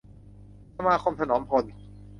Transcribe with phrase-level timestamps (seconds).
[0.77, 1.65] สมาคมถนอมพล